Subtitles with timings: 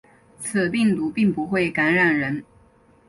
[0.39, 2.43] 此病毒并不会感染人。